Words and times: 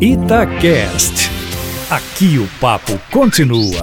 Itacast. 0.00 1.28
Aqui 1.90 2.38
o 2.38 2.46
papo 2.60 2.92
continua. 3.10 3.80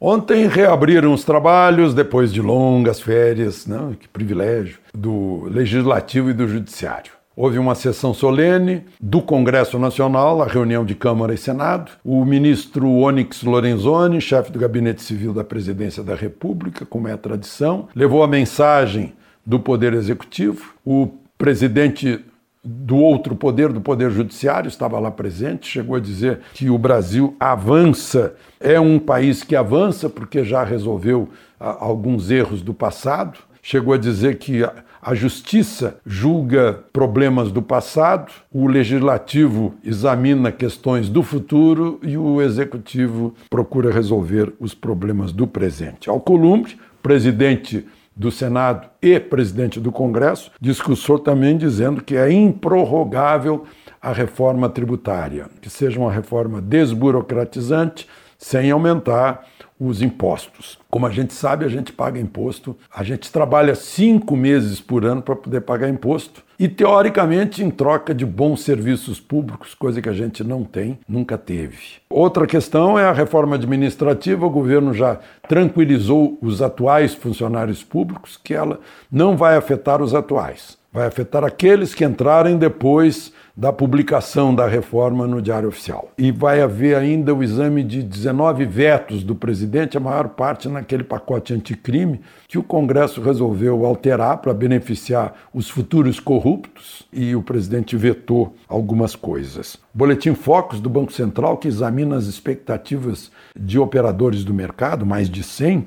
Ontem 0.00 0.46
reabriram 0.46 1.12
os 1.12 1.24
trabalhos 1.24 1.92
depois 1.92 2.32
de 2.32 2.40
longas 2.40 3.00
férias, 3.00 3.66
não, 3.66 3.92
que 3.92 4.06
privilégio, 4.06 4.78
do 4.94 5.48
Legislativo 5.50 6.30
e 6.30 6.32
do 6.32 6.46
Judiciário. 6.46 7.10
Houve 7.34 7.58
uma 7.58 7.74
sessão 7.74 8.14
solene 8.14 8.84
do 9.00 9.20
Congresso 9.20 9.80
Nacional, 9.80 10.40
a 10.40 10.46
reunião 10.46 10.84
de 10.84 10.94
Câmara 10.94 11.34
e 11.34 11.38
Senado. 11.38 11.90
O 12.04 12.24
ministro 12.24 12.88
Onyx 12.88 13.42
Lorenzoni, 13.42 14.20
chefe 14.20 14.52
do 14.52 14.60
Gabinete 14.60 15.02
Civil 15.02 15.32
da 15.32 15.42
Presidência 15.42 16.04
da 16.04 16.14
República, 16.14 16.86
como 16.86 17.08
é 17.08 17.12
a 17.12 17.18
tradição, 17.18 17.88
levou 17.96 18.22
a 18.22 18.28
mensagem 18.28 19.12
do 19.44 19.58
Poder 19.58 19.92
Executivo. 19.92 20.72
O 20.84 21.08
presidente 21.36 22.24
do 22.66 22.96
outro 22.96 23.36
poder, 23.36 23.72
do 23.72 23.80
Poder 23.80 24.10
Judiciário, 24.10 24.66
estava 24.66 24.98
lá 24.98 25.10
presente, 25.10 25.68
chegou 25.68 25.94
a 25.94 26.00
dizer 26.00 26.40
que 26.52 26.68
o 26.68 26.76
Brasil 26.76 27.36
avança, 27.38 28.34
é 28.58 28.80
um 28.80 28.98
país 28.98 29.44
que 29.44 29.54
avança 29.54 30.10
porque 30.10 30.44
já 30.44 30.64
resolveu 30.64 31.28
ah, 31.60 31.76
alguns 31.78 32.28
erros 32.28 32.62
do 32.62 32.74
passado, 32.74 33.38
chegou 33.62 33.94
a 33.94 33.98
dizer 33.98 34.38
que 34.38 34.64
a 35.00 35.14
justiça 35.14 35.98
julga 36.04 36.80
problemas 36.92 37.52
do 37.52 37.62
passado, 37.62 38.32
o 38.52 38.66
legislativo 38.66 39.74
examina 39.84 40.50
questões 40.50 41.08
do 41.08 41.22
futuro 41.22 42.00
e 42.02 42.16
o 42.16 42.42
executivo 42.42 43.32
procura 43.48 43.92
resolver 43.92 44.52
os 44.58 44.74
problemas 44.74 45.30
do 45.30 45.46
presente. 45.46 46.10
Alcolumbre, 46.10 46.76
presidente 47.00 47.86
do 48.16 48.30
Senado 48.30 48.88
e 49.02 49.20
presidente 49.20 49.78
do 49.78 49.92
Congresso, 49.92 50.50
discursou 50.60 51.18
também 51.18 51.58
dizendo 51.58 52.02
que 52.02 52.16
é 52.16 52.32
improrrogável 52.32 53.64
a 54.00 54.12
reforma 54.12 54.68
tributária, 54.68 55.48
que 55.60 55.68
seja 55.68 56.00
uma 56.00 56.10
reforma 56.10 56.62
desburocratizante, 56.62 58.08
sem 58.38 58.70
aumentar 58.70 59.44
os 59.78 60.00
impostos. 60.00 60.78
Como 60.96 61.06
a 61.06 61.10
gente 61.10 61.34
sabe, 61.34 61.66
a 61.66 61.68
gente 61.68 61.92
paga 61.92 62.18
imposto, 62.18 62.74
a 62.90 63.04
gente 63.04 63.30
trabalha 63.30 63.74
cinco 63.74 64.34
meses 64.34 64.80
por 64.80 65.04
ano 65.04 65.20
para 65.20 65.36
poder 65.36 65.60
pagar 65.60 65.90
imposto 65.90 66.42
e, 66.58 66.68
teoricamente, 66.68 67.62
em 67.62 67.70
troca 67.70 68.14
de 68.14 68.24
bons 68.24 68.62
serviços 68.62 69.20
públicos, 69.20 69.74
coisa 69.74 70.00
que 70.00 70.08
a 70.08 70.14
gente 70.14 70.42
não 70.42 70.64
tem, 70.64 70.98
nunca 71.06 71.36
teve. 71.36 71.76
Outra 72.08 72.46
questão 72.46 72.98
é 72.98 73.04
a 73.04 73.12
reforma 73.12 73.56
administrativa. 73.56 74.46
O 74.46 74.50
governo 74.50 74.94
já 74.94 75.20
tranquilizou 75.46 76.38
os 76.40 76.62
atuais 76.62 77.12
funcionários 77.12 77.84
públicos 77.84 78.40
que 78.42 78.54
ela 78.54 78.80
não 79.12 79.36
vai 79.36 79.54
afetar 79.54 80.00
os 80.00 80.14
atuais, 80.14 80.78
vai 80.90 81.06
afetar 81.06 81.44
aqueles 81.44 81.94
que 81.94 82.06
entrarem 82.06 82.56
depois 82.56 83.34
da 83.56 83.72
publicação 83.72 84.54
da 84.54 84.66
reforma 84.66 85.26
no 85.26 85.40
Diário 85.40 85.70
Oficial. 85.70 86.10
E 86.18 86.30
vai 86.30 86.60
haver 86.60 86.94
ainda 86.94 87.34
o 87.34 87.42
exame 87.42 87.82
de 87.82 88.02
19 88.02 88.66
vetos 88.66 89.24
do 89.24 89.34
presidente, 89.34 89.96
a 89.96 90.00
maior 90.00 90.28
parte 90.28 90.68
naquele 90.86 91.02
pacote 91.02 91.52
anticrime, 91.52 92.20
que 92.46 92.56
o 92.56 92.62
Congresso 92.62 93.20
resolveu 93.20 93.84
alterar 93.84 94.38
para 94.38 94.54
beneficiar 94.54 95.34
os 95.52 95.68
futuros 95.68 96.20
corruptos 96.20 97.02
e 97.12 97.34
o 97.34 97.42
presidente 97.42 97.96
vetou 97.96 98.54
algumas 98.68 99.16
coisas. 99.16 99.76
Boletim 99.92 100.34
Focus 100.34 100.80
do 100.80 100.88
Banco 100.88 101.12
Central, 101.12 101.56
que 101.56 101.66
examina 101.66 102.16
as 102.16 102.26
expectativas 102.26 103.32
de 103.58 103.80
operadores 103.80 104.44
do 104.44 104.54
mercado, 104.54 105.04
mais 105.04 105.28
de 105.28 105.42
100, 105.42 105.86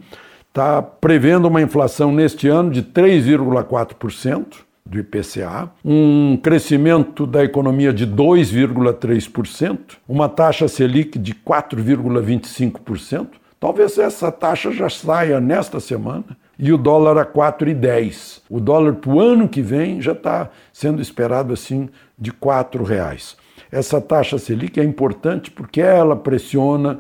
está 0.50 0.81
prevendo 0.81 1.47
uma 1.47 1.61
inflação 1.61 2.11
neste 2.11 2.50
ano 2.50 2.70
de 2.70 2.83
3,4% 2.83 4.45
do 4.86 5.00
IPCA, 5.00 5.70
um 5.86 6.36
crescimento 6.42 7.25
da 7.27 7.44
economia 7.44 7.94
de 7.94 8.08
2,3%, 8.08 9.80
uma 10.08 10.27
taxa 10.27 10.67
Selic 10.67 11.17
de 11.20 11.33
4,25%. 11.36 13.27
Talvez 13.59 13.97
essa 13.97 14.31
taxa 14.31 14.71
já 14.71 14.89
saia 14.89 15.42
nesta 15.42 15.80
semana 15.80 16.37
e 16.58 16.71
o 16.71 16.77
dólar 16.77 17.17
a 17.17 17.25
4,10. 17.25 18.42
O 18.49 18.59
dólar 18.59 18.95
para 18.95 19.11
o 19.11 19.20
ano 19.20 19.49
que 19.49 19.61
vem 19.61 20.02
já 20.02 20.14
está 20.14 20.49
sendo 20.71 21.02
esperado 21.02 21.52
assim 21.53 21.89
de 22.17 22.31
R$ 22.31 22.83
reais. 22.86 23.36
Essa 23.71 23.99
taxa 23.99 24.37
Selic 24.37 24.80
é 24.80 24.83
importante 24.83 25.52
porque 25.52 25.81
ela 25.81 26.15
pressiona 26.15 26.99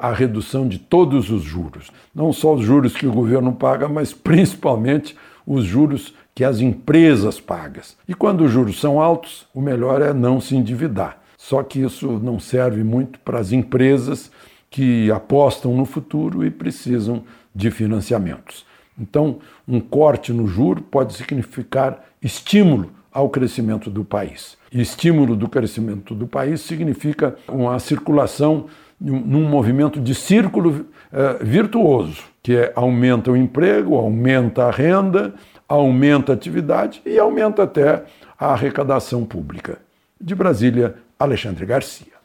a 0.00 0.12
redução 0.12 0.68
de 0.68 0.78
todos 0.78 1.30
os 1.30 1.42
juros. 1.42 1.90
Não 2.14 2.32
só 2.32 2.54
os 2.54 2.62
juros 2.62 2.94
que 2.94 3.06
o 3.06 3.12
governo 3.12 3.52
paga, 3.52 3.88
mas 3.88 4.12
principalmente 4.14 5.16
os 5.46 5.64
juros 5.64 6.14
que 6.34 6.44
as 6.44 6.60
empresas 6.60 7.40
pagam. 7.40 7.82
E 8.06 8.14
quando 8.14 8.44
os 8.44 8.52
juros 8.52 8.78
são 8.78 9.00
altos, 9.00 9.46
o 9.54 9.60
melhor 9.60 10.00
é 10.02 10.12
não 10.12 10.40
se 10.40 10.54
endividar. 10.54 11.18
Só 11.36 11.62
que 11.62 11.80
isso 11.80 12.20
não 12.22 12.38
serve 12.38 12.84
muito 12.84 13.18
para 13.20 13.38
as 13.38 13.50
empresas 13.50 14.30
que 14.70 15.10
apostam 15.10 15.76
no 15.76 15.84
futuro 15.84 16.44
e 16.44 16.50
precisam 16.50 17.24
de 17.54 17.70
financiamentos. 17.70 18.64
Então, 18.98 19.38
um 19.66 19.80
corte 19.80 20.32
no 20.32 20.46
juro 20.46 20.82
pode 20.82 21.14
significar 21.14 22.04
estímulo 22.22 22.92
ao 23.12 23.28
crescimento 23.28 23.90
do 23.90 24.04
país. 24.04 24.56
E 24.72 24.80
estímulo 24.80 25.34
do 25.34 25.48
crescimento 25.48 26.14
do 26.14 26.26
país 26.26 26.60
significa 26.60 27.36
uma 27.48 27.78
circulação 27.78 28.66
num 29.00 29.48
movimento 29.48 29.98
de 29.98 30.14
círculo 30.14 30.86
eh, 31.10 31.38
virtuoso, 31.40 32.22
que 32.42 32.54
é, 32.54 32.72
aumenta 32.76 33.30
o 33.30 33.36
emprego, 33.36 33.96
aumenta 33.96 34.64
a 34.64 34.70
renda, 34.70 35.34
aumenta 35.66 36.32
a 36.32 36.34
atividade 36.34 37.00
e 37.06 37.18
aumenta 37.18 37.62
até 37.62 38.04
a 38.38 38.52
arrecadação 38.52 39.24
pública. 39.24 39.78
De 40.20 40.34
Brasília, 40.34 40.96
Alexandre 41.18 41.64
Garcia. 41.64 42.19